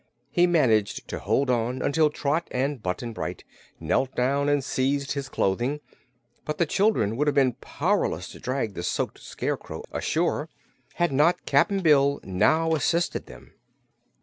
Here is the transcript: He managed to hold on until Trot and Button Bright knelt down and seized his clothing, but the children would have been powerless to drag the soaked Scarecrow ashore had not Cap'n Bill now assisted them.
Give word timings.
He 0.31 0.47
managed 0.47 1.07
to 1.09 1.19
hold 1.19 1.51
on 1.51 1.83
until 1.83 2.09
Trot 2.09 2.47
and 2.49 2.81
Button 2.81 3.13
Bright 3.13 3.43
knelt 3.79 4.15
down 4.15 4.49
and 4.49 4.63
seized 4.63 5.11
his 5.11 5.29
clothing, 5.29 5.79
but 6.43 6.57
the 6.57 6.65
children 6.65 7.15
would 7.17 7.27
have 7.27 7.35
been 7.35 7.53
powerless 7.61 8.27
to 8.29 8.39
drag 8.39 8.73
the 8.73 8.81
soaked 8.81 9.19
Scarecrow 9.19 9.83
ashore 9.91 10.49
had 10.95 11.11
not 11.11 11.45
Cap'n 11.45 11.81
Bill 11.81 12.19
now 12.23 12.73
assisted 12.73 13.27
them. 13.27 13.53